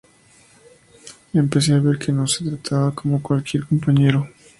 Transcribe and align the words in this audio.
empecé 1.33 1.73
a 1.73 1.79
ver 1.79 1.99
que 1.99 2.11
no 2.11 2.25
se 2.25 2.43
me 2.43 2.53
trataba 2.57 2.91
como 2.95 3.17
a 3.17 3.21
cualquier 3.21 3.67
compañero 3.67 4.27